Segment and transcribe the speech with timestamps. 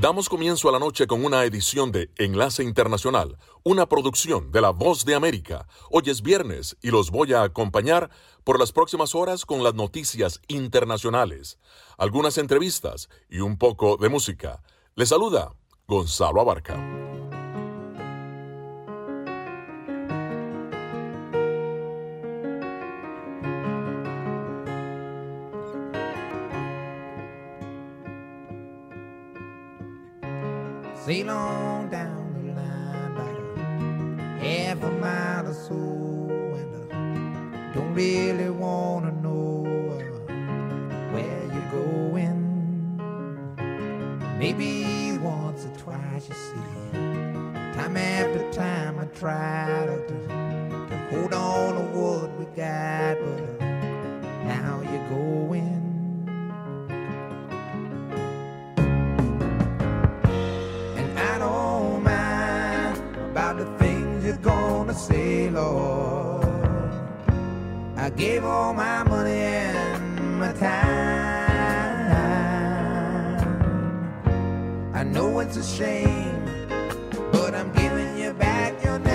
[0.00, 4.70] Damos comienzo a la noche con una edición de Enlace Internacional, una producción de La
[4.70, 5.66] Voz de América.
[5.90, 8.08] Hoy es viernes y los voy a acompañar
[8.42, 11.58] por las próximas horas con las noticias internacionales,
[11.98, 14.62] algunas entrevistas y un poco de música.
[14.94, 15.52] Les saluda
[15.86, 16.78] Gonzalo Abarca.
[31.06, 35.74] Sail on down the line about a half a mile or so,
[36.58, 40.32] and I don't really wanna know uh,
[41.10, 42.38] where you're going.
[44.38, 46.92] Maybe once or twice, you see.
[46.92, 50.14] Time after time, I try to, to,
[50.90, 53.66] to hold on to what we got, but uh,
[54.44, 55.79] now you're going.
[68.00, 70.70] I gave all my money and my time.
[74.94, 76.66] I know it's a shame,
[77.30, 79.10] but I'm giving you back your name.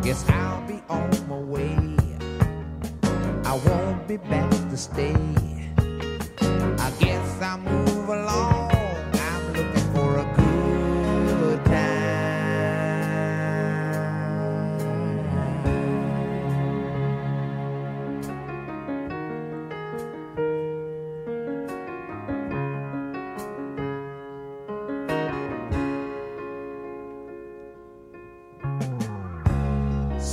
[0.00, 1.76] Guess I'll be on my way.
[3.44, 5.14] I won't be back to stay.
[6.78, 8.55] I guess I'll move along.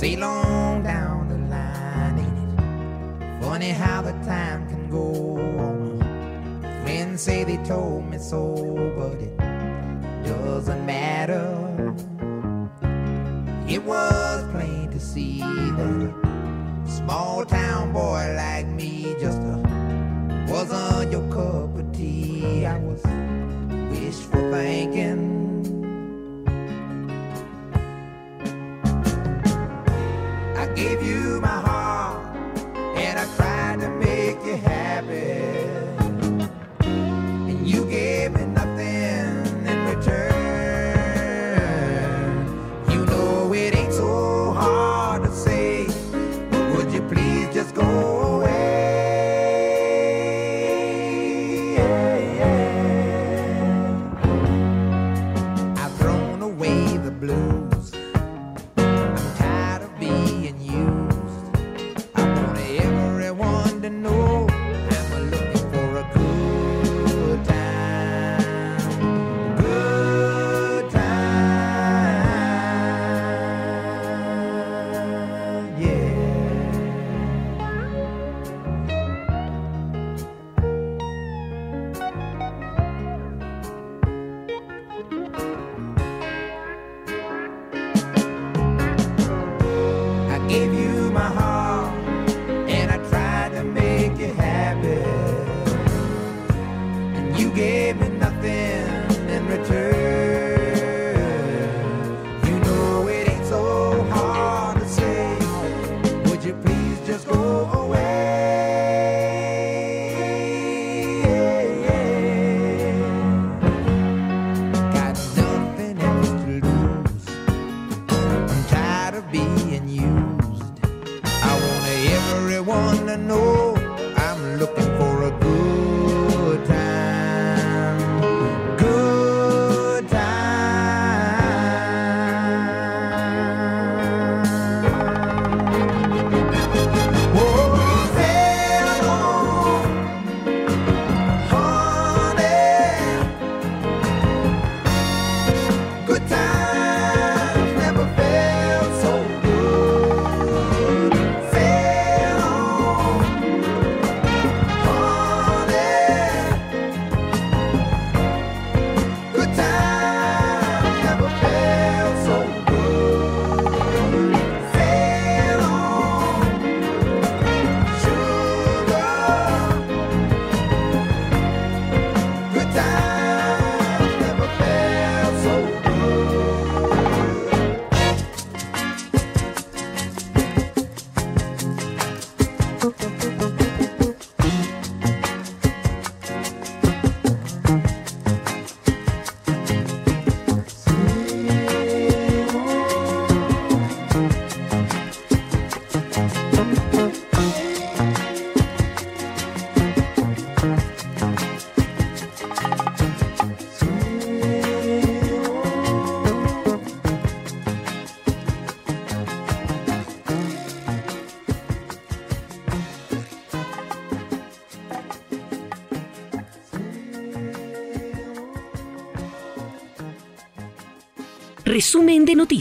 [0.04, 0.20] Sail
[0.82, 3.42] down the line, ain't it?
[3.42, 5.06] Funny how the time can go
[5.64, 5.98] on.
[6.82, 8.54] Friends say they told me so,
[8.98, 9.34] but it
[10.26, 11.94] doesn't matter.
[13.66, 16.12] It was plain to see that
[16.84, 19.56] a small town boy like me just uh,
[20.48, 22.66] wasn't your cup of tea.
[22.66, 23.02] I was
[23.90, 25.13] wishful thinking.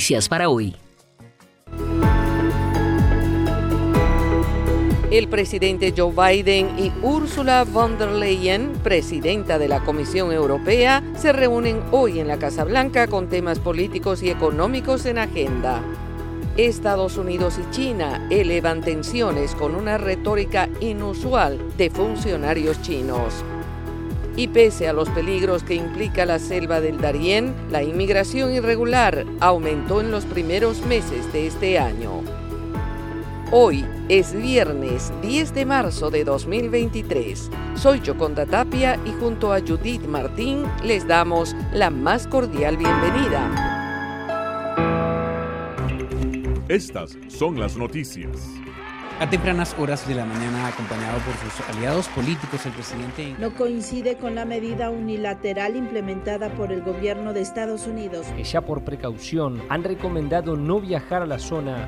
[0.03, 0.75] Noticias para hoy.
[5.09, 11.31] El presidente Joe Biden y Ursula von der Leyen, presidenta de la Comisión Europea, se
[11.31, 15.81] reúnen hoy en la Casa Blanca con temas políticos y económicos en agenda.
[16.57, 23.45] Estados Unidos y China elevan tensiones con una retórica inusual de funcionarios chinos.
[24.35, 30.01] Y pese a los peligros que implica la selva del Darién, la inmigración irregular aumentó
[30.01, 32.23] en los primeros meses de este año.
[33.51, 37.51] Hoy es viernes 10 de marzo de 2023.
[37.75, 43.73] Soy Yoconda Tapia y junto a Judith Martín les damos la más cordial bienvenida.
[46.67, 48.62] Estas son las noticias.
[49.19, 53.35] A tempranas horas de la mañana, acompañado por sus aliados políticos, el presidente...
[53.39, 58.25] No coincide con la medida unilateral implementada por el gobierno de Estados Unidos.
[58.35, 61.87] Que ya por precaución han recomendado no viajar a la zona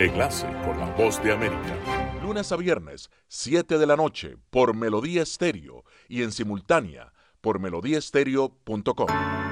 [0.00, 1.76] Enlace con la voz de América.
[2.22, 7.12] Lunes a viernes, 7 de la noche, por Melodía Estéreo y en simultánea
[7.42, 9.49] por melodíaestéreo.com.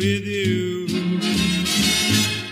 [0.00, 0.86] with you.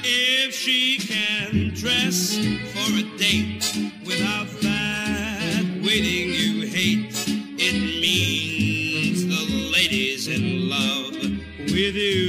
[0.05, 3.65] If she can dress for a date
[4.05, 7.17] without that waiting you hate,
[7.57, 7.73] it
[8.03, 12.28] means the lady's in love with you.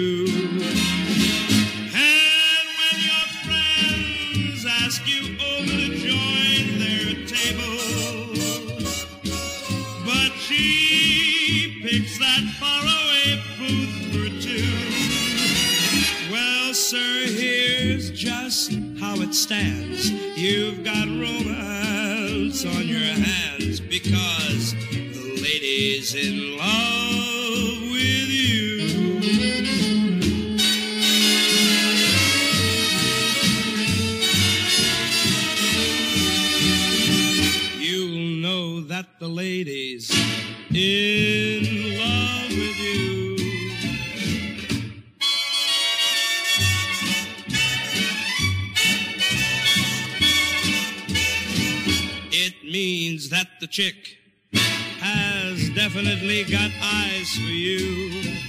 [19.29, 20.09] it stands.
[20.35, 29.19] You've got romance on your hands because the lady's in love with you.
[37.77, 40.09] You'll know that the lady's
[40.73, 41.58] in.
[53.59, 54.17] the chick
[54.53, 58.48] has definitely got eyes for you.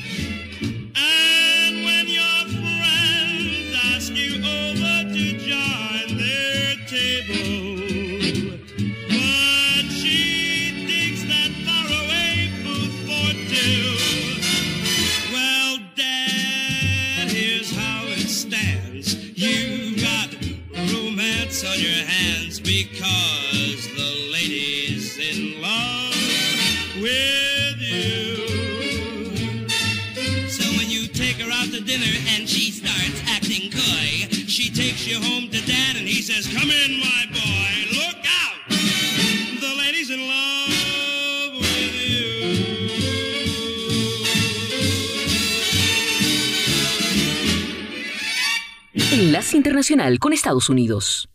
[49.55, 51.30] Internacional con Estados Unidos.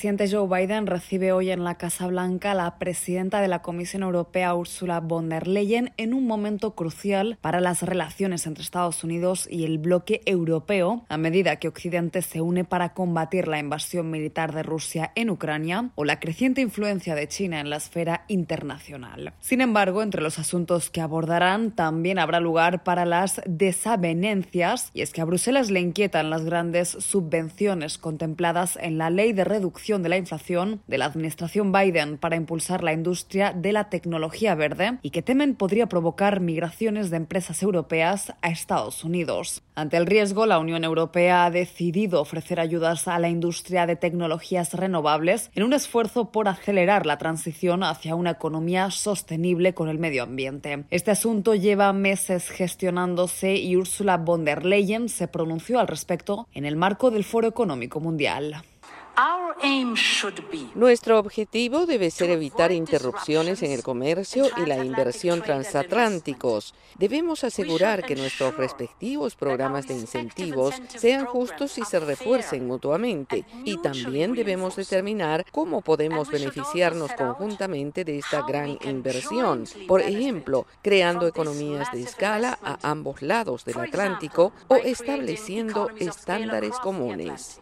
[0.00, 4.02] Presidente Joe Biden recibe hoy en la Casa Blanca a la presidenta de la Comisión
[4.02, 9.46] Europea, Ursula von der Leyen, en un momento crucial para las relaciones entre Estados Unidos
[9.50, 14.54] y el bloque europeo, a medida que Occidente se une para combatir la invasión militar
[14.54, 19.34] de Rusia en Ucrania o la creciente influencia de China en la esfera internacional.
[19.40, 25.12] Sin embargo, entre los asuntos que abordarán también habrá lugar para las desavenencias, y es
[25.12, 30.08] que a Bruselas le inquietan las grandes subvenciones contempladas en la ley de reducción de
[30.08, 35.10] la inflación de la administración Biden para impulsar la industria de la tecnología verde y
[35.10, 39.62] que temen podría provocar migraciones de empresas europeas a Estados Unidos.
[39.74, 44.74] Ante el riesgo, la Unión Europea ha decidido ofrecer ayudas a la industria de tecnologías
[44.74, 50.22] renovables en un esfuerzo por acelerar la transición hacia una economía sostenible con el medio
[50.22, 50.84] ambiente.
[50.90, 56.64] Este asunto lleva meses gestionándose y Ursula von der Leyen se pronunció al respecto en
[56.64, 58.62] el marco del Foro Económico Mundial.
[60.74, 66.74] Nuestro objetivo debe ser evitar interrupciones en el comercio y la inversión transatlánticos.
[66.98, 73.44] Debemos asegurar que nuestros respectivos programas de incentivos sean justos y se refuercen mutuamente.
[73.64, 79.64] Y también debemos determinar cómo podemos beneficiarnos conjuntamente de esta gran inversión.
[79.86, 87.60] Por ejemplo, creando economías de escala a ambos lados del Atlántico o estableciendo estándares comunes.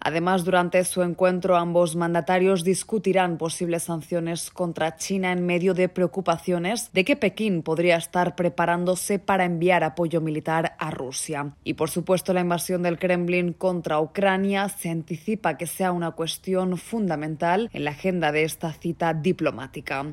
[0.00, 6.92] Además, durante su encuentro, ambos mandatarios discutirán posibles sanciones contra China en medio de preocupaciones
[6.92, 11.54] de que Pekín podría estar preparándose para enviar apoyo militar a Rusia.
[11.64, 16.78] Y, por supuesto, la invasión del Kremlin contra Ucrania se anticipa que sea una cuestión
[16.78, 20.06] fundamental en la agenda de esta cita diplomática.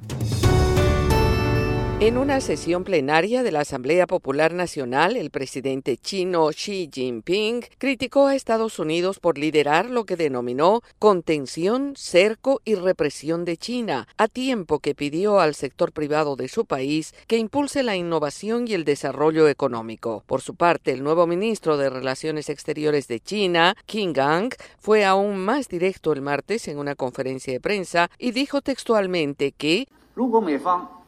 [2.00, 8.27] En una sesión plenaria de la Asamblea Popular Nacional, el presidente chino Xi Jinping criticó
[8.27, 14.27] a Estados Unidos por liderar lo que denominó contención, cerco y represión de China, a
[14.27, 18.86] tiempo que pidió al sector privado de su país que impulse la innovación y el
[18.86, 20.24] desarrollo económico.
[20.27, 25.39] Por su parte, el nuevo ministro de Relaciones Exteriores de China, Qin Gang, fue aún
[25.39, 29.88] más directo el martes en una conferencia de prensa y dijo textualmente que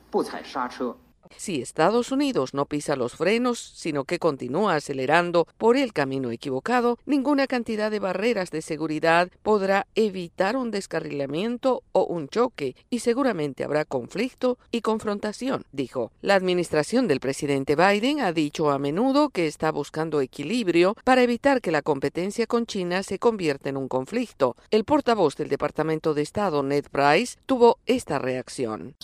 [0.09, 0.95] 不踩刹车。
[1.39, 7.47] Si Estados Unidos no pisa los frenos, sino que continúa acelerando por el camino equivocado, ninguna
[7.47, 13.85] cantidad de barreras de seguridad podrá evitar un descarrilamiento o un choque, y seguramente habrá
[13.85, 16.11] conflicto y confrontación, dijo.
[16.21, 21.61] La administración del presidente Biden ha dicho a menudo que está buscando equilibrio para evitar
[21.61, 24.55] que la competencia con China se convierta en un conflicto.
[24.71, 28.95] El portavoz del Departamento de Estado, Ned Price, tuvo esta reacción.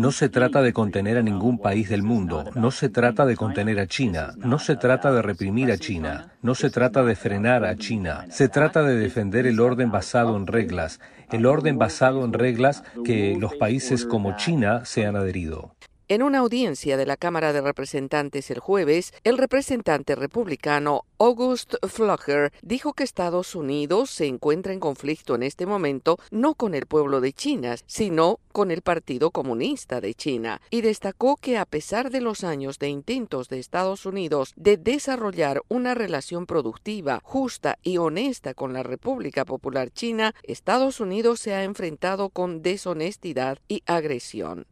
[0.00, 3.80] No se trata de contener a ningún país del mundo, no se trata de contener
[3.80, 7.74] a China, no se trata de reprimir a China, no se trata de frenar a
[7.74, 11.00] China, se trata de defender el orden basado en reglas,
[11.32, 15.74] el orden basado en reglas que los países como China se han adherido.
[16.10, 22.50] En una audiencia de la Cámara de Representantes el jueves, el representante republicano August Flucker
[22.62, 27.20] dijo que Estados Unidos se encuentra en conflicto en este momento no con el pueblo
[27.20, 32.22] de China, sino con el Partido Comunista de China, y destacó que a pesar de
[32.22, 38.54] los años de intentos de Estados Unidos de desarrollar una relación productiva, justa y honesta
[38.54, 44.64] con la República Popular China, Estados Unidos se ha enfrentado con deshonestidad y agresión.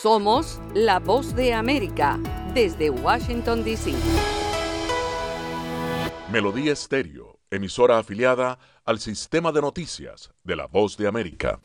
[0.00, 2.18] Somos la voz de América
[2.54, 3.92] desde Washington, D.C.
[6.32, 11.60] Melodía Estéreo, emisora afiliada al sistema de noticias de la voz de América.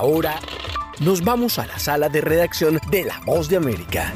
[0.00, 0.40] Ahora
[0.98, 4.14] nos vamos a la sala de redacción de La Voz de América.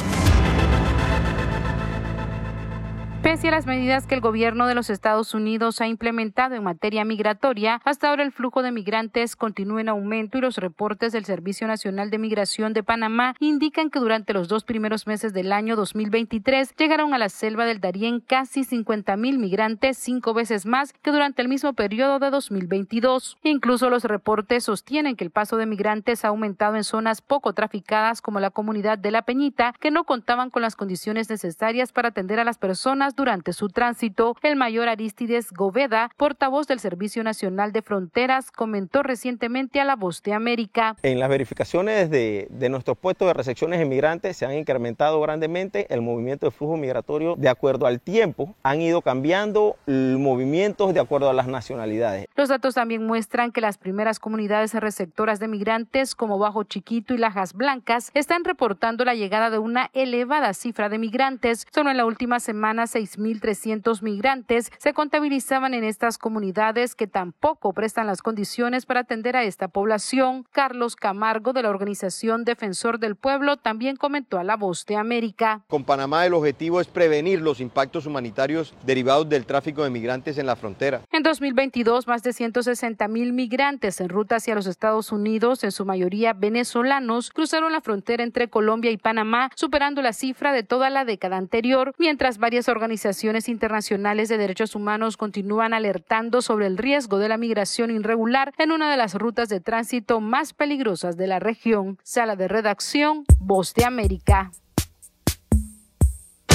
[3.44, 7.04] Pese a las medidas que el gobierno de los Estados Unidos ha implementado en materia
[7.04, 11.66] migratoria, hasta ahora el flujo de migrantes continúa en aumento y los reportes del Servicio
[11.66, 16.74] Nacional de Migración de Panamá indican que durante los dos primeros meses del año 2023
[16.74, 21.42] llegaron a la selva del Darién casi 50 mil migrantes, cinco veces más que durante
[21.42, 23.36] el mismo periodo de 2022.
[23.42, 28.22] Incluso los reportes sostienen que el paso de migrantes ha aumentado en zonas poco traficadas
[28.22, 32.40] como la comunidad de La Peñita, que no contaban con las condiciones necesarias para atender
[32.40, 34.36] a las personas durante durante su tránsito.
[34.42, 40.22] El mayor Aristides Goveda, portavoz del Servicio Nacional de Fronteras, comentó recientemente a La Voz
[40.22, 40.94] de América.
[41.02, 45.92] En las verificaciones de, de nuestros puestos de recepciones de migrantes se han incrementado grandemente
[45.92, 48.54] el movimiento de flujo migratorio de acuerdo al tiempo.
[48.62, 52.28] Han ido cambiando movimientos de acuerdo a las nacionalidades.
[52.36, 57.18] Los datos también muestran que las primeras comunidades receptoras de migrantes como Bajo Chiquito y
[57.18, 61.66] Lajas Blancas están reportando la llegada de una elevada cifra de migrantes.
[61.72, 67.72] Solo en la última semana 600 3.300 migrantes se contabilizaban en estas comunidades que tampoco
[67.72, 70.46] prestan las condiciones para atender a esta población.
[70.50, 75.62] Carlos Camargo de la organización Defensor del Pueblo también comentó a La Voz de América.
[75.68, 80.46] Con Panamá el objetivo es prevenir los impactos humanitarios derivados del tráfico de migrantes en
[80.46, 81.02] la frontera.
[81.12, 85.84] En 2022, más de 160 mil migrantes en ruta hacia los Estados Unidos, en su
[85.84, 91.04] mayoría venezolanos, cruzaron la frontera entre Colombia y Panamá, superando la cifra de toda la
[91.04, 93.03] década anterior, mientras varias organizaciones
[93.48, 98.90] internacionales de derechos humanos continúan alertando sobre el riesgo de la migración irregular en una
[98.90, 101.98] de las rutas de tránsito más peligrosas de la región.
[102.02, 104.50] Sala de redacción, Voz de América.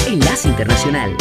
[0.06, 1.16] Enlace Internacional.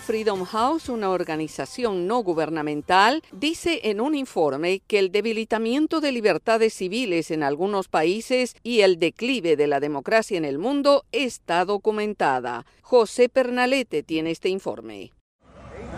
[0.00, 6.74] Freedom House, una organización no gubernamental, dice en un informe que el debilitamiento de libertades
[6.74, 12.66] civiles en algunos países y el declive de la democracia en el mundo está documentada.
[12.82, 15.12] José Pernalete tiene este informe.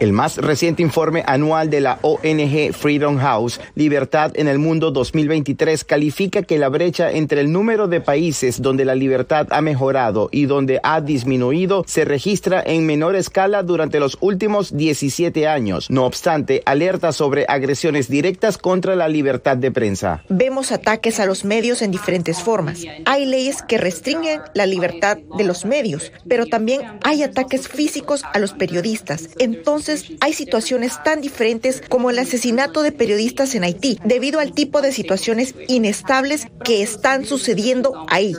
[0.01, 5.85] El más reciente informe anual de la ONG Freedom House, Libertad en el Mundo 2023,
[5.85, 10.47] califica que la brecha entre el número de países donde la libertad ha mejorado y
[10.47, 15.91] donde ha disminuido se registra en menor escala durante los últimos 17 años.
[15.91, 20.25] No obstante, alerta sobre agresiones directas contra la libertad de prensa.
[20.29, 22.83] Vemos ataques a los medios en diferentes formas.
[23.05, 28.39] Hay leyes que restringen la libertad de los medios, pero también hay ataques físicos a
[28.39, 29.29] los periodistas.
[29.39, 29.82] Entonces,
[30.21, 34.93] hay situaciones tan diferentes como el asesinato de periodistas en Haití, debido al tipo de
[34.93, 38.35] situaciones inestables que están sucediendo ahí.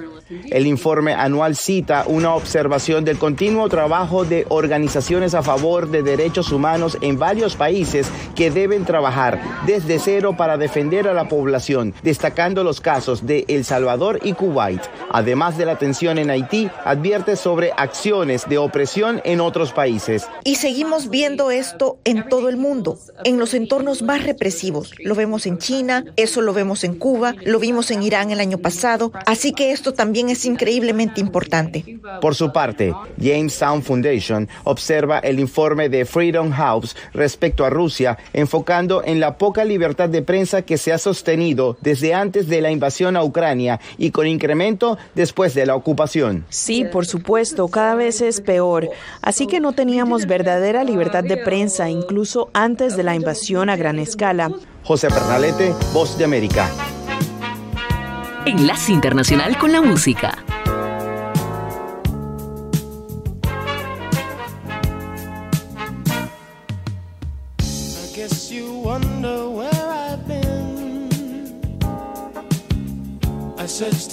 [0.50, 6.52] El informe anual cita una observación del continuo trabajo de organizaciones a favor de derechos
[6.52, 12.64] humanos en varios países que deben trabajar desde cero para defender a la población, destacando
[12.64, 14.82] los casos de El Salvador y Kuwait.
[15.12, 20.28] Además de la tensión en Haití, advierte sobre acciones de opresión en otros países.
[20.44, 24.94] Y seguimos viendo esto en todo el mundo, en los entornos más represivos.
[25.00, 28.58] Lo vemos en China, eso lo vemos en Cuba, lo vimos en Irán el año
[28.58, 32.00] pasado, así que esto también es increíblemente importante.
[32.22, 38.18] Por su parte, James Sound Foundation observa el informe de Freedom House respecto a Rusia,
[38.34, 42.72] enfocando en la poca libertad de prensa que se ha sostenido desde antes de la
[42.72, 46.46] invasión a Ucrania y con incremento después de la ocupación.
[46.50, 48.90] Sí, por supuesto, cada vez es peor.
[49.22, 54.00] Así que no teníamos verdadera libertad de prensa incluso antes de la invasión a gran
[54.00, 54.52] escala.
[54.84, 56.70] José Pernalete, Voz de América.
[58.46, 60.44] Enlace Internacional con la Música.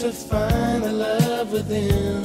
[0.01, 2.19] To find the love within.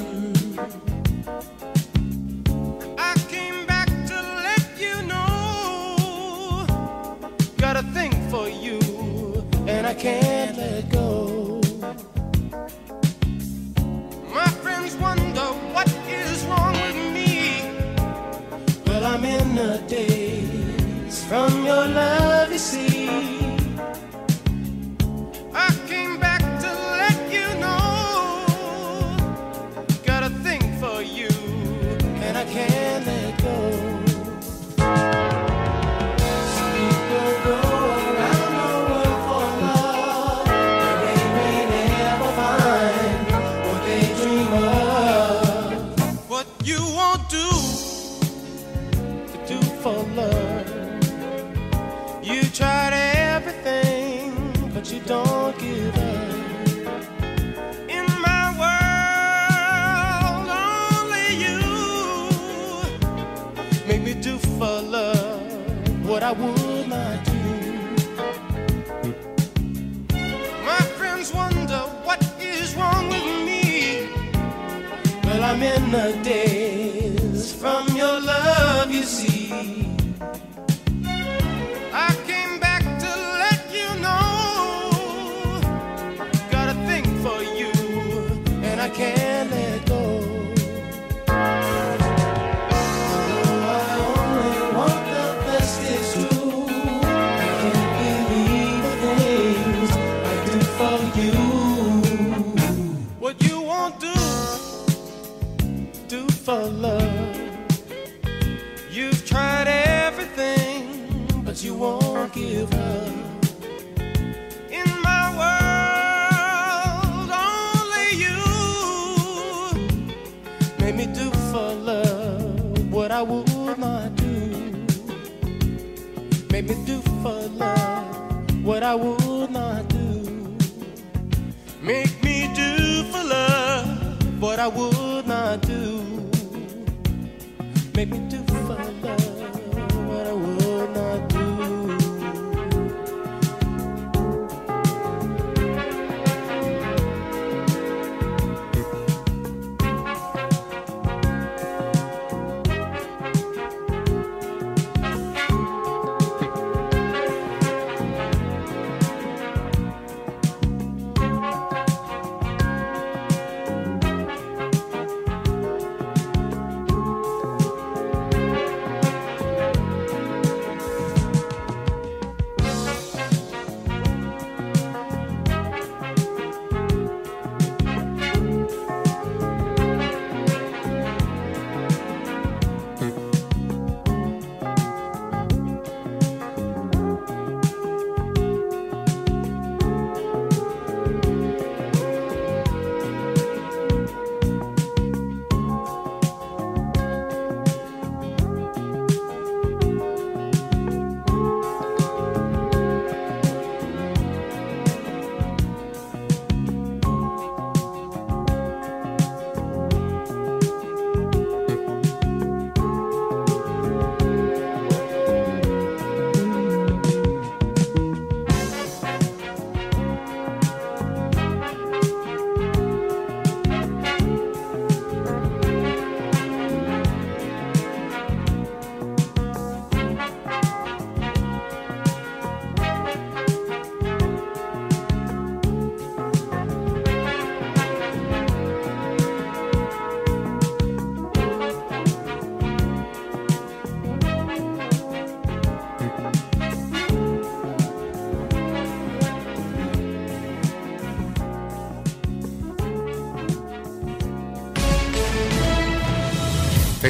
[66.25, 66.54] I will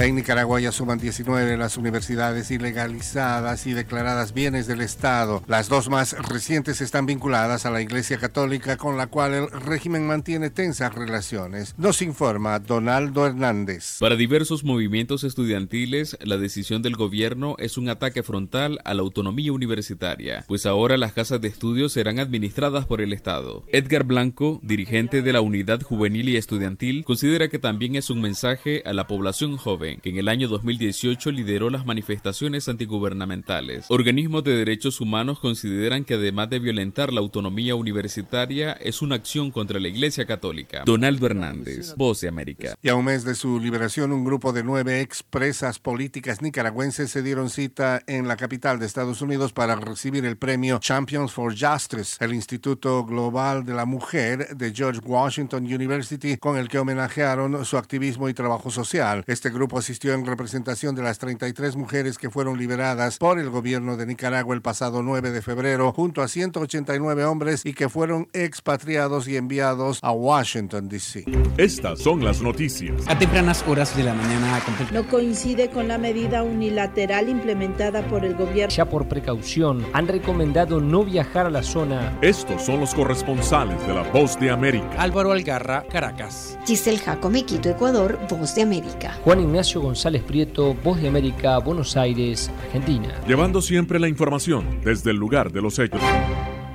[0.00, 5.42] En Nicaragua ya suman 19 las universidades ilegalizadas y declaradas bienes del Estado.
[5.48, 10.06] Las dos más recientes están vinculadas a la Iglesia Católica con la cual el régimen
[10.06, 11.74] mantiene tensas relaciones.
[11.78, 13.96] Nos informa Donaldo Hernández.
[13.98, 19.52] Para diversos movimientos estudiantiles, la decisión del gobierno es un ataque frontal a la autonomía
[19.52, 23.64] universitaria, pues ahora las casas de estudios serán administradas por el Estado.
[23.72, 28.84] Edgar Blanco, dirigente de la Unidad Juvenil y Estudiantil, considera que también es un mensaje
[28.86, 33.86] a la población joven que en el año 2018 lideró las manifestaciones antigubernamentales.
[33.88, 39.50] Organismos de derechos humanos consideran que además de violentar la autonomía universitaria, es una acción
[39.50, 40.82] contra la Iglesia Católica.
[40.84, 42.74] Donaldo Hernández, Voz de América.
[42.82, 47.22] Y a un mes de su liberación, un grupo de nueve expresas políticas nicaragüenses se
[47.22, 52.22] dieron cita en la capital de Estados Unidos para recibir el premio Champions for Justice,
[52.24, 57.76] el Instituto Global de la Mujer de George Washington University, con el que homenajearon su
[57.76, 59.24] activismo y trabajo social.
[59.26, 63.96] Este grupo asistió en representación de las 33 mujeres que fueron liberadas por el gobierno
[63.96, 69.28] de Nicaragua el pasado 9 de febrero, junto a 189 hombres y que fueron expatriados
[69.28, 71.24] y enviados a Washington, D.C.
[71.56, 73.02] Estas son las noticias.
[73.06, 74.60] A tempranas horas de la mañana.
[74.92, 78.74] No coincide con la medida unilateral implementada por el gobierno.
[78.74, 82.18] Ya por precaución, han recomendado no viajar a la zona.
[82.22, 84.88] Estos son los corresponsales de la Voz de América.
[84.98, 86.58] Álvaro Algarra, Caracas.
[86.66, 89.18] Giselle Jacome, Quito, Ecuador, Voz de América.
[89.24, 93.14] Juan Ignacio González Prieto, Voz de América, Buenos Aires, Argentina.
[93.26, 96.00] Llevando siempre la información desde el lugar de los hechos.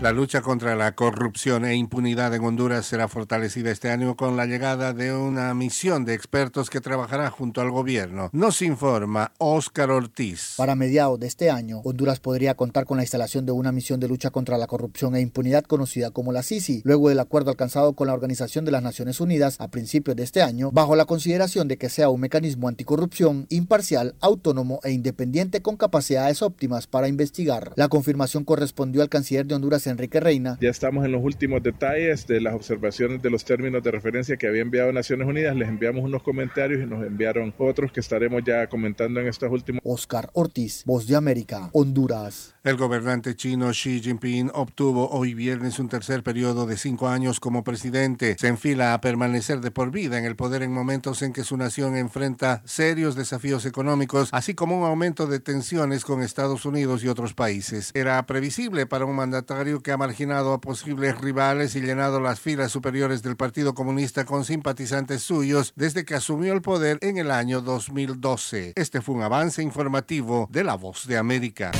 [0.04, 4.46] La lucha contra la corrupción e impunidad en Honduras será fortalecida este año con la
[4.46, 8.30] llegada de una misión de expertos que trabajará junto al gobierno.
[8.34, 10.56] Nos informa Óscar Ortiz.
[10.58, 14.10] Para mediados de este año, Honduras podría contar con la instalación de una misión de
[14.10, 18.08] lucha contra la corrupción e impunidad conocida como la CICI, luego del acuerdo alcanzado con
[18.08, 21.78] la Organización de las Naciones Unidas a principios de este año, bajo la consideración de
[21.78, 27.72] que sea un mecanismo anticorrupción imparcial, autónomo e independiente con capacidades óptimas para investigar.
[27.78, 30.58] La confirmación correspondió al canciller de Honduras, Enrique Reina.
[30.60, 34.48] Ya estamos en los últimos detalles de las observaciones de los términos de referencia que
[34.48, 35.56] había enviado Naciones Unidas.
[35.56, 39.82] Les enviamos unos comentarios y nos enviaron otros que estaremos ya comentando en estos últimos.
[39.86, 42.56] Oscar Ortiz, Voz de América, Honduras.
[42.64, 47.64] El gobernante chino Xi Jinping obtuvo hoy viernes un tercer periodo de cinco años como
[47.64, 48.36] presidente.
[48.40, 51.58] Se enfila a permanecer de por vida en el poder en momentos en que su
[51.58, 57.10] nación enfrenta serios desafíos económicos, así como un aumento de tensiones con Estados Unidos y
[57.10, 57.92] otros países.
[57.94, 62.72] Era previsible para un mandatario que ha marginado a posibles rivales y llenado las filas
[62.72, 67.62] superiores del Partido Comunista con simpatizantes suyos desde que asumió el poder en el año
[67.62, 68.74] 2012.
[68.76, 71.72] Este fue un avance informativo de La Voz de América.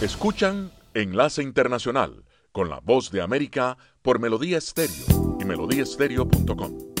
[0.00, 6.93] Escuchan Enlace Internacional con La Voz de América por Melodía Estéreo y melodíaestéreo.com.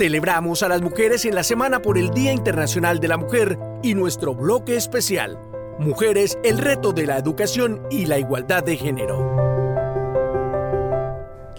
[0.00, 3.92] Celebramos a las mujeres en la semana por el Día Internacional de la Mujer y
[3.92, 5.38] nuestro bloque especial,
[5.78, 9.39] Mujeres, el reto de la educación y la igualdad de género.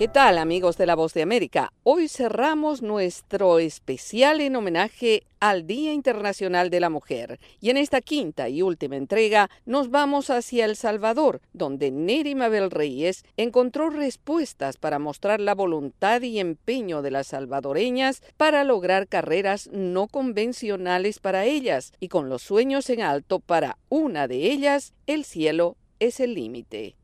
[0.01, 1.71] ¿Qué tal amigos de la Voz de América?
[1.83, 8.01] Hoy cerramos nuestro especial en homenaje al Día Internacional de la Mujer y en esta
[8.01, 14.77] quinta y última entrega nos vamos hacia El Salvador, donde Neri Mabel Reyes encontró respuestas
[14.77, 21.45] para mostrar la voluntad y empeño de las salvadoreñas para lograr carreras no convencionales para
[21.45, 26.33] ellas y con los sueños en alto para una de ellas, el cielo es el
[26.33, 26.95] límite.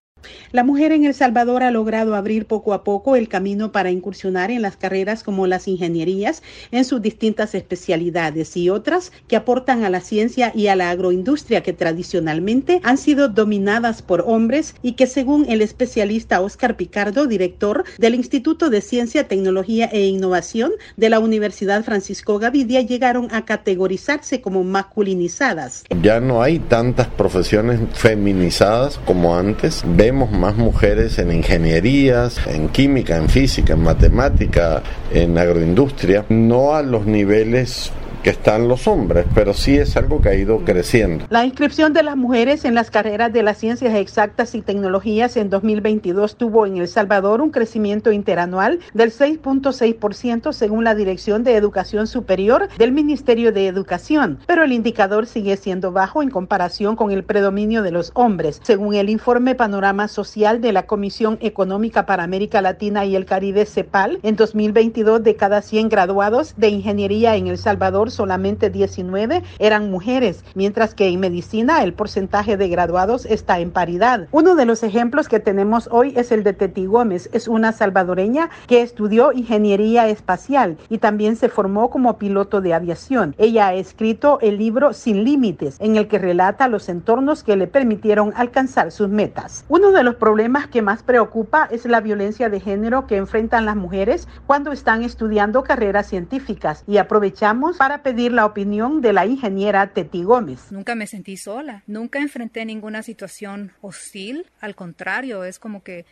[0.51, 4.51] La mujer en El Salvador ha logrado abrir poco a poco el camino para incursionar
[4.51, 9.89] en las carreras como las ingenierías en sus distintas especialidades y otras que aportan a
[9.89, 15.07] la ciencia y a la agroindustria que tradicionalmente han sido dominadas por hombres y que
[15.07, 21.19] según el especialista Oscar Picardo, director del Instituto de Ciencia, Tecnología e Innovación de la
[21.19, 25.83] Universidad Francisco Gavidia, llegaron a categorizarse como masculinizadas.
[26.01, 29.83] Ya no hay tantas profesiones feminizadas como antes.
[29.85, 34.81] Vemos más mujeres en ingenierías, en química, en física, en matemática,
[35.13, 37.91] en agroindustria, no a los niveles
[38.27, 41.23] que están los hombres, pero sí es algo que ha ido creciendo.
[41.29, 45.49] La inscripción de las mujeres en las carreras de las ciencias exactas y tecnologías en
[45.49, 52.05] 2022 tuvo en El Salvador un crecimiento interanual del 6.6% según la Dirección de Educación
[52.05, 57.23] Superior del Ministerio de Educación, pero el indicador sigue siendo bajo en comparación con el
[57.23, 62.61] predominio de los hombres, según el informe Panorama Social de la Comisión Económica para América
[62.61, 64.19] Latina y el Caribe CEPAL.
[64.21, 70.43] En 2022, de cada 100 graduados de ingeniería en El Salvador, solamente 19 eran mujeres,
[70.55, 74.27] mientras que en medicina el porcentaje de graduados está en paridad.
[74.31, 77.29] Uno de los ejemplos que tenemos hoy es el de Teti Gómez.
[77.31, 83.35] Es una salvadoreña que estudió ingeniería espacial y también se formó como piloto de aviación.
[83.37, 87.67] Ella ha escrito el libro Sin Límites, en el que relata los entornos que le
[87.67, 89.63] permitieron alcanzar sus metas.
[89.69, 93.75] Uno de los problemas que más preocupa es la violencia de género que enfrentan las
[93.75, 99.91] mujeres cuando están estudiando carreras científicas y aprovechamos para pedir la opinión de la ingeniera
[99.91, 100.71] Teti Gómez.
[100.71, 106.05] Nunca me sentí sola, nunca enfrenté ninguna situación hostil, al contrario, es como que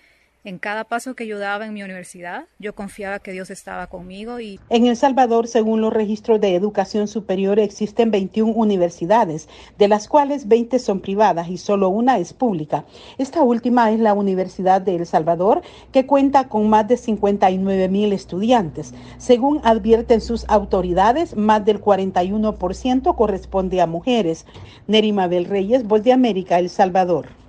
[0.45, 4.39] en cada paso que yo daba en mi universidad, yo confiaba que Dios estaba conmigo
[4.39, 10.07] y En El Salvador, según los registros de educación superior, existen 21 universidades, de las
[10.07, 12.85] cuales 20 son privadas y solo una es pública.
[13.17, 18.13] Esta última es la Universidad de El Salvador, que cuenta con más de 59 mil
[18.13, 18.93] estudiantes.
[19.17, 24.45] Según advierten sus autoridades, más del 41% corresponde a mujeres.
[24.85, 27.44] Nerima Bel Reyes, Voz de América, El Salvador.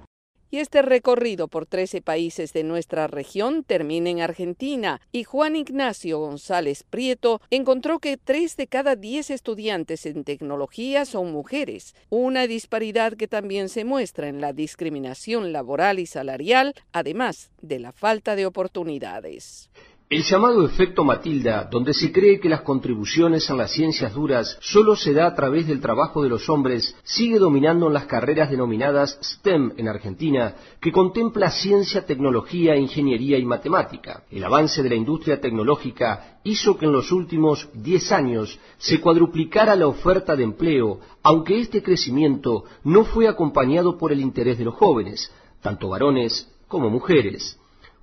[0.51, 6.18] Y este recorrido por 13 países de nuestra región termina en Argentina y Juan Ignacio
[6.18, 13.14] González Prieto encontró que 3 de cada 10 estudiantes en tecnología son mujeres, una disparidad
[13.14, 18.47] que también se muestra en la discriminación laboral y salarial, además de la falta de
[18.47, 19.70] oportunidades.
[20.09, 24.94] El llamado efecto Matilda, donde se cree que las contribuciones en las ciencias duras solo
[24.94, 29.18] se da a través del trabajo de los hombres, sigue dominando en las carreras denominadas
[29.20, 34.22] STEM en Argentina, que contempla ciencia, tecnología, ingeniería y matemática.
[34.30, 39.74] El avance de la industria tecnológica hizo que en los últimos 10 años se cuadruplicara
[39.74, 44.74] la oferta de empleo, aunque este crecimiento no fue acompañado por el interés de los
[44.76, 47.59] jóvenes, tanto varones como mujeres.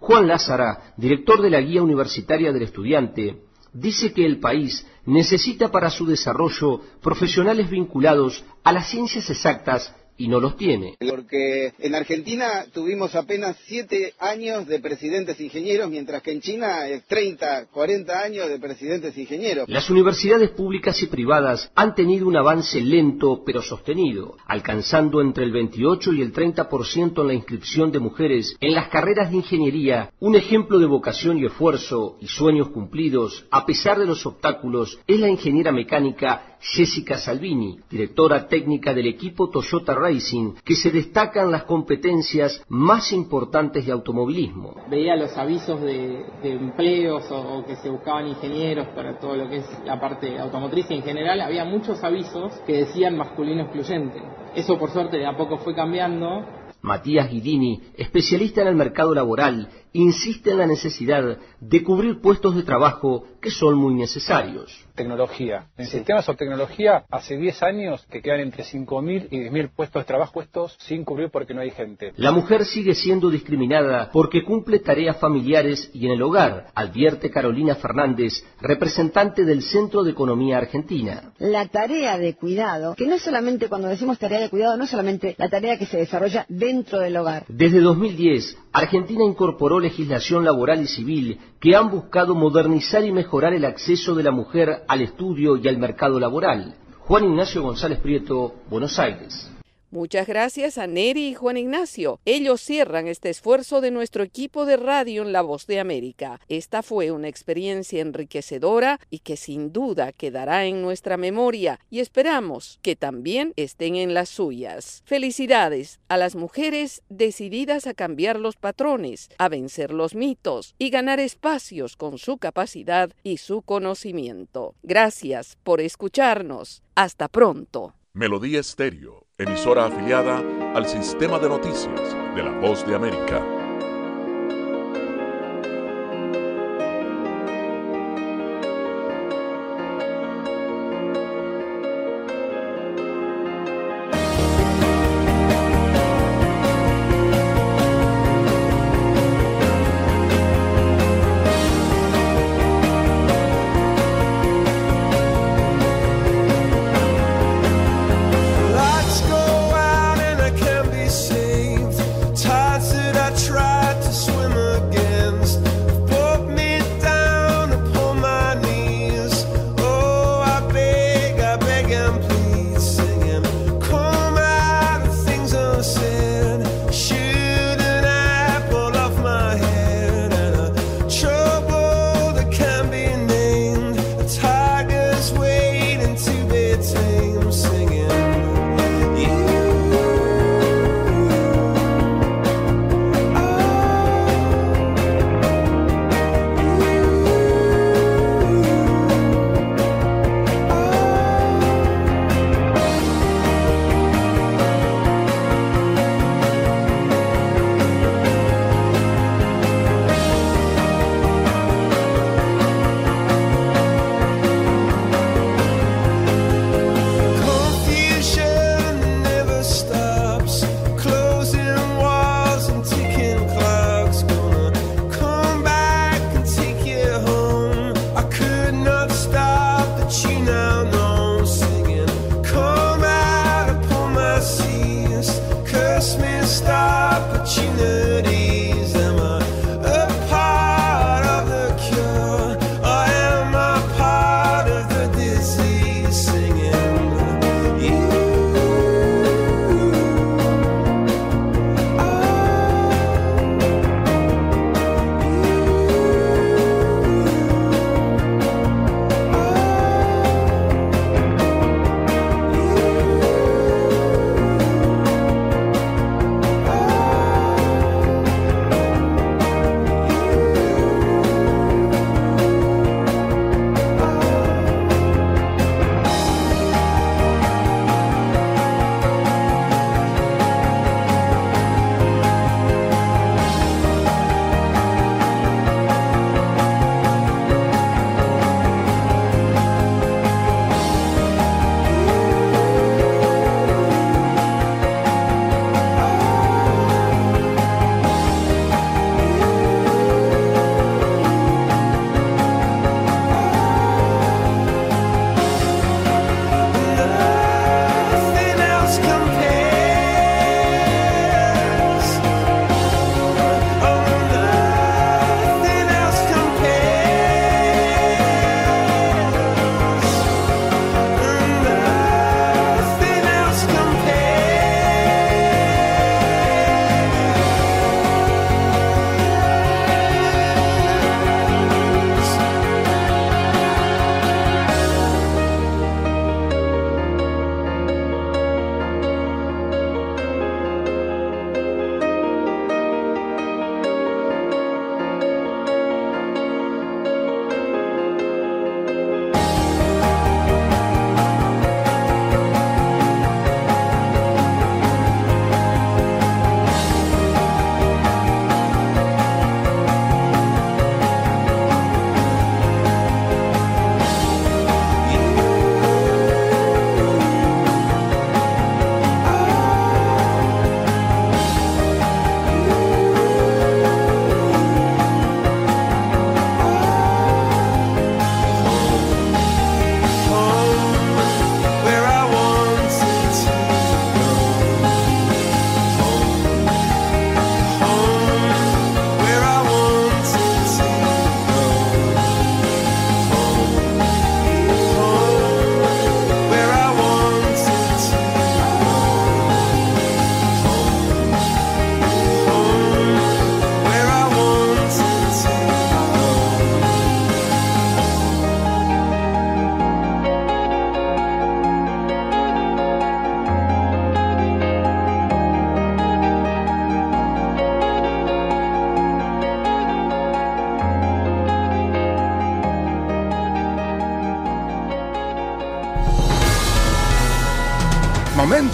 [0.05, 5.89] Juan Lázara, director de la Guía Universitaria del Estudiante, dice que el país necesita para
[5.89, 10.95] su desarrollo profesionales vinculados a las ciencias exactas y no los tiene.
[10.99, 17.05] Porque en Argentina tuvimos apenas siete años de presidentes ingenieros, mientras que en China es
[17.05, 19.67] 30, 40 años de presidentes ingenieros.
[19.67, 25.51] Las universidades públicas y privadas han tenido un avance lento pero sostenido, alcanzando entre el
[25.51, 30.35] 28 y el 30% en la inscripción de mujeres en las carreras de ingeniería, un
[30.35, 35.29] ejemplo de vocación y esfuerzo y sueños cumplidos a pesar de los obstáculos es la
[35.29, 42.63] ingeniera mecánica Jessica Salvini, directora técnica del equipo Toyota Racing, que se destacan las competencias
[42.69, 44.75] más importantes de automovilismo.
[44.89, 49.49] veía los avisos de, de empleos o, o que se buscaban ingenieros para todo lo
[49.49, 54.21] que es la parte automotriz y en general había muchos avisos que decían masculino excluyente.
[54.55, 56.45] Eso por suerte de a poco fue cambiando
[56.81, 62.63] Matías Guidini, especialista en el mercado laboral, insiste en la necesidad de cubrir puestos de
[62.63, 64.85] trabajo que son muy necesarios.
[64.95, 65.67] Tecnología.
[65.77, 70.05] En sistemas o tecnología, hace 10 años que quedan entre 5.000 y 10.000 puestos de
[70.05, 72.13] trabajo estos sin cubrir porque no hay gente.
[72.17, 77.75] La mujer sigue siendo discriminada porque cumple tareas familiares y en el hogar, advierte Carolina
[77.75, 81.33] Fernández, representante del Centro de Economía Argentina.
[81.39, 84.89] La tarea de cuidado, que no es solamente cuando decimos tarea de cuidado, no es
[84.89, 87.45] solamente la tarea que se desarrolla dentro del hogar.
[87.47, 93.65] Desde 2010, Argentina incorporó legislación laboral y civil que han buscado modernizar y mejorar el
[93.65, 96.73] acceso de la mujer al estudio y al mercado laboral.
[96.97, 99.52] Juan Ignacio González Prieto, Buenos Aires.
[99.93, 102.19] Muchas gracias a Neri y Juan Ignacio.
[102.25, 106.41] Ellos cierran este esfuerzo de nuestro equipo de radio en La Voz de América.
[106.49, 112.79] Esta fue una experiencia enriquecedora y que sin duda quedará en nuestra memoria y esperamos
[112.81, 115.03] que también estén en las suyas.
[115.05, 121.19] Felicidades a las mujeres decididas a cambiar los patrones, a vencer los mitos y ganar
[121.19, 124.73] espacios con su capacidad y su conocimiento.
[124.81, 126.81] Gracias por escucharnos.
[126.95, 127.93] Hasta pronto.
[128.15, 130.43] Melodía Estéreo, emisora afiliada
[130.75, 133.62] al sistema de noticias de la Voz de América.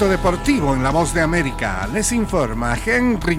[0.10, 1.88] Deportivo en La Voz de América.
[1.94, 3.38] Les informa Henry.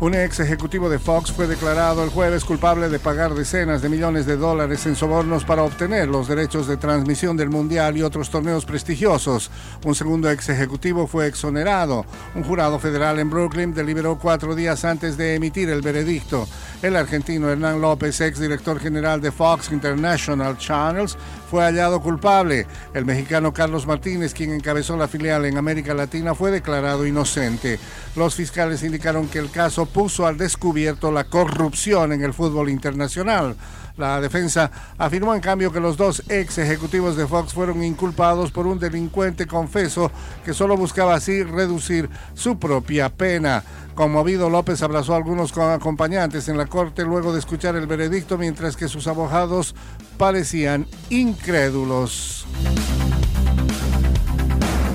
[0.00, 4.24] Un ex ejecutivo de Fox fue declarado el jueves culpable de pagar decenas de millones
[4.24, 8.64] de dólares en sobornos para obtener los derechos de transmisión del Mundial y otros torneos
[8.64, 9.50] prestigiosos.
[9.84, 12.06] Un segundo ex ejecutivo fue exonerado.
[12.34, 16.48] Un jurado federal en Brooklyn deliberó cuatro días antes de emitir el veredicto.
[16.82, 21.18] El argentino Hernán López, ex director general de Fox International Channels,
[21.50, 22.66] fue hallado culpable.
[22.94, 27.78] El mexicano Carlos Martínez, quien encabezó la filial en América Latina, fue declarado inocente.
[28.16, 33.56] Los fiscales indicaron que el caso puso al descubierto la corrupción en el fútbol internacional.
[34.00, 38.66] La defensa afirmó en cambio que los dos ex ejecutivos de Fox fueron inculpados por
[38.66, 40.10] un delincuente confeso
[40.44, 43.62] que solo buscaba así reducir su propia pena.
[43.94, 48.38] Conmovido, López abrazó a algunos co- acompañantes en la corte luego de escuchar el veredicto,
[48.38, 49.74] mientras que sus abogados
[50.16, 52.46] parecían incrédulos.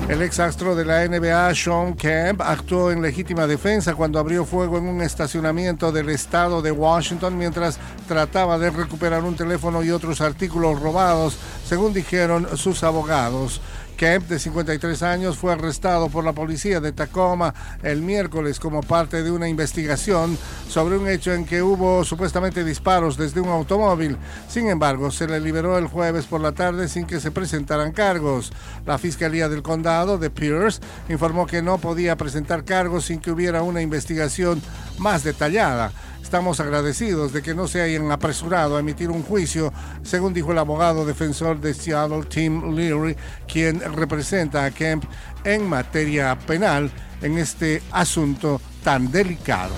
[0.08, 4.78] El ex astro de la NBA, Sean Kemp, actuó en legítima defensa cuando abrió fuego
[4.78, 10.20] en un estacionamiento del estado de Washington mientras trataba de recuperar un teléfono y otros
[10.20, 11.36] artículos robados,
[11.66, 13.60] según dijeron sus abogados.
[13.96, 19.22] Kemp, de 53 años, fue arrestado por la policía de Tacoma el miércoles como parte
[19.22, 20.38] de una investigación
[20.68, 24.16] sobre un hecho en que hubo supuestamente disparos desde un automóvil.
[24.48, 28.52] Sin embargo, se le liberó el jueves por la tarde sin que se presentaran cargos.
[28.84, 33.62] La Fiscalía del Condado de Pierce informó que no podía presentar cargos sin que hubiera
[33.62, 34.60] una investigación
[34.98, 35.92] más detallada.
[36.26, 39.72] Estamos agradecidos de que no se hayan apresurado a emitir un juicio,
[40.02, 43.16] según dijo el abogado defensor de Seattle, Tim Leary,
[43.46, 45.04] quien representa a Kemp
[45.44, 46.90] en materia penal
[47.22, 49.72] en este asunto tan delicado.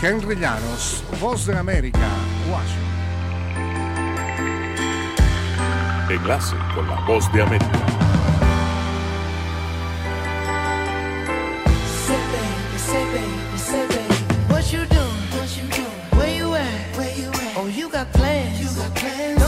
[0.00, 2.08] Henry Llanos, Voz de América,
[2.50, 2.86] Washington.
[6.08, 8.05] Enlace con la voz de América.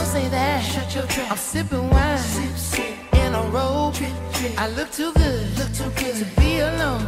[0.09, 0.65] Say that.
[0.65, 1.31] Shut your trap.
[1.33, 2.19] I'm sipping wine.
[2.19, 3.15] Sip, sip.
[3.23, 3.95] In a robe.
[3.95, 4.53] Drip, drip.
[4.59, 5.45] I look too good.
[5.59, 7.05] Look too good to be alone.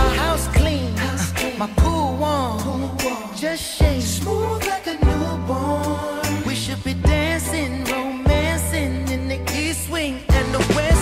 [0.00, 0.96] My house clean.
[0.96, 1.58] House clean.
[1.58, 2.58] My pool warm.
[2.64, 3.34] Pool warm.
[3.36, 4.02] Just shake.
[4.02, 6.42] Smooth like a newborn.
[6.46, 10.93] We should be dancing, romancing in the east wing and the west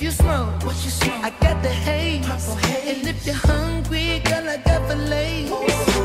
[0.00, 1.24] If you smoke, what you smoke?
[1.24, 2.98] I got the haze, purple haze.
[2.98, 5.50] And if you're hungry, girl, I got fillets.
[5.50, 5.99] Ooh,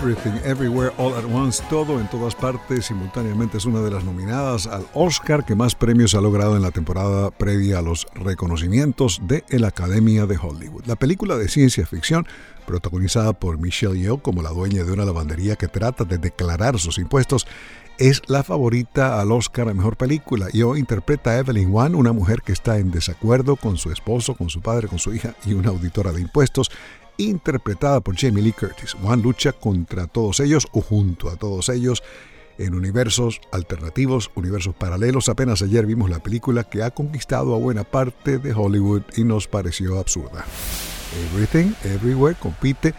[0.00, 4.66] Everything Everywhere All at Once, todo en todas partes simultáneamente es una de las nominadas
[4.66, 9.44] al Oscar que más premios ha logrado en la temporada previa a los reconocimientos de
[9.50, 10.86] la Academia de Hollywood.
[10.86, 12.26] La película de ciencia ficción
[12.66, 16.96] protagonizada por Michelle Yeoh como la dueña de una lavandería que trata de declarar sus
[16.96, 17.46] impuestos
[17.98, 20.48] es la favorita al Oscar a Mejor Película.
[20.48, 24.48] Yeoh interpreta a Evelyn Wan, una mujer que está en desacuerdo con su esposo, con
[24.48, 26.70] su padre, con su hija y una auditora de impuestos
[27.20, 28.94] interpretada por Jamie Lee Curtis.
[28.94, 32.02] Juan lucha contra todos ellos o junto a todos ellos
[32.58, 35.28] en universos alternativos, universos paralelos.
[35.28, 39.48] Apenas ayer vimos la película que ha conquistado a buena parte de Hollywood y nos
[39.48, 40.44] pareció absurda.
[41.32, 42.94] Everything, Everywhere compite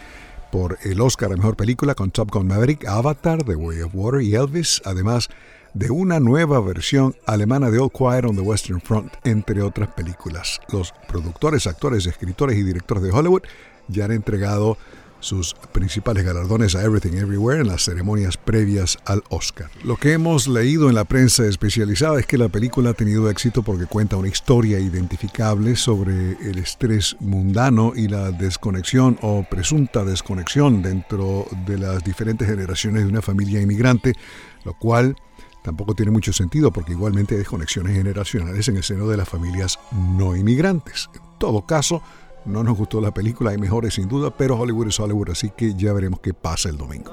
[0.50, 4.20] por el Oscar a Mejor Película con Top Gun Maverick, Avatar, The Way of Water
[4.20, 5.30] y Elvis, además
[5.74, 10.60] de una nueva versión alemana de All Quiet on the Western Front, entre otras películas.
[10.70, 13.42] Los productores, actores, escritores y directores de Hollywood
[13.88, 14.78] ya han entregado
[15.22, 19.70] sus principales galardones a Everything Everywhere en las ceremonias previas al Oscar.
[19.84, 23.62] Lo que hemos leído en la prensa especializada es que la película ha tenido éxito
[23.62, 30.82] porque cuenta una historia identificable sobre el estrés mundano y la desconexión o presunta desconexión
[30.82, 34.14] dentro de las diferentes generaciones de una familia inmigrante,
[34.64, 35.16] lo cual
[35.62, 39.78] tampoco tiene mucho sentido porque igualmente hay desconexiones generacionales en el seno de las familias
[39.92, 41.08] no inmigrantes.
[41.14, 42.02] En todo caso,
[42.44, 45.74] no nos gustó la película, hay mejores sin duda, pero Hollywood es Hollywood, así que
[45.74, 47.10] ya veremos qué pasa el domingo.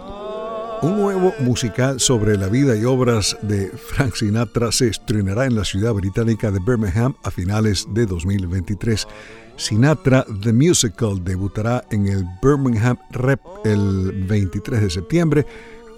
[0.81, 5.65] Un nuevo musical sobre la vida y obras de Frank Sinatra se estrenará en la
[5.65, 9.05] ciudad británica de Birmingham a finales de 2023.
[9.57, 15.45] Sinatra The Musical debutará en el Birmingham Rep el 23 de septiembre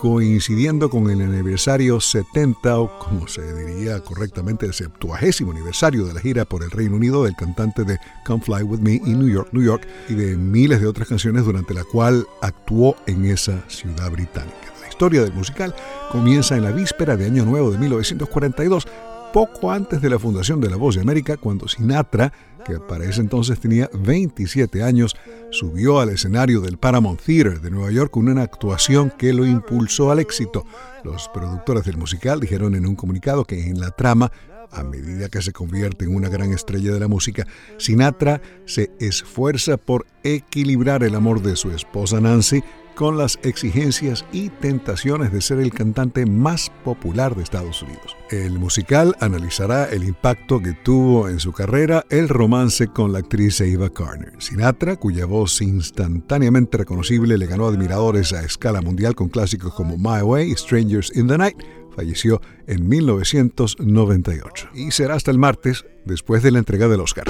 [0.01, 5.15] coincidiendo con el aniversario 70 o como se diría correctamente el 70
[5.47, 8.95] aniversario de la gira por el Reino Unido del cantante de Come Fly With Me
[8.95, 12.95] in New York, New York y de miles de otras canciones durante la cual actuó
[13.05, 14.73] en esa ciudad británica.
[14.81, 15.75] La historia del musical
[16.11, 18.87] comienza en la víspera de Año Nuevo de 1942
[19.31, 22.33] poco antes de la fundación de La Voz de América, cuando Sinatra,
[22.65, 25.15] que para ese entonces tenía 27 años,
[25.49, 30.11] subió al escenario del Paramount Theater de Nueva York con una actuación que lo impulsó
[30.11, 30.65] al éxito.
[31.03, 34.31] Los productores del musical dijeron en un comunicado que en la trama
[34.71, 37.45] a medida que se convierte en una gran estrella de la música,
[37.77, 42.63] Sinatra se esfuerza por equilibrar el amor de su esposa Nancy
[42.95, 48.15] con las exigencias y tentaciones de ser el cantante más popular de Estados Unidos.
[48.29, 53.61] El musical analizará el impacto que tuvo en su carrera el romance con la actriz
[53.61, 54.33] Eva Carter.
[54.39, 60.21] Sinatra, cuya voz instantáneamente reconocible le ganó admiradores a escala mundial con clásicos como My
[60.21, 61.57] Way y Strangers in the Night,
[61.95, 67.25] falleció en 1998 y será hasta el martes después de la entrega del Oscar.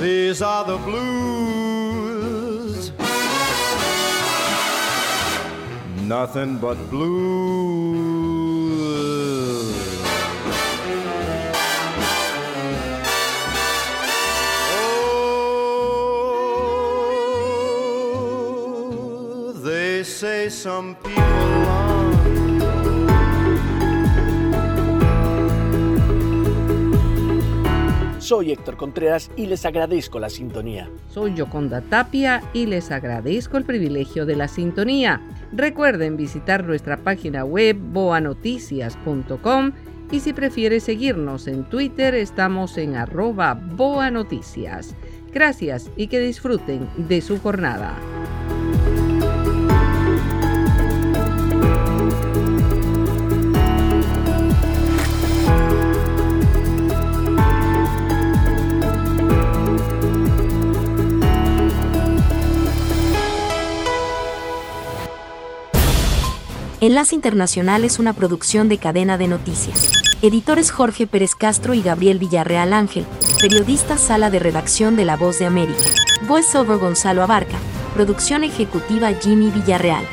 [0.00, 1.65] These are the blues.
[6.06, 8.06] Nothing but blues.
[19.08, 21.75] Oh, they say some people
[28.26, 30.90] Soy Héctor Contreras y les agradezco la sintonía.
[31.08, 35.20] Soy Yoconda Tapia y les agradezco el privilegio de la sintonía.
[35.52, 39.70] Recuerden visitar nuestra página web boanoticias.com
[40.10, 44.96] y si prefiere seguirnos en Twitter estamos en arroba boanoticias.
[45.32, 47.94] Gracias y que disfruten de su jornada.
[66.82, 69.90] Enlace Internacional es una producción de cadena de noticias.
[70.20, 73.06] Editores Jorge Pérez Castro y Gabriel Villarreal Ángel.
[73.40, 75.80] Periodista Sala de Redacción de La Voz de América.
[76.28, 77.56] Voiceover Gonzalo Abarca.
[77.94, 80.04] Producción ejecutiva Jimmy Villarreal.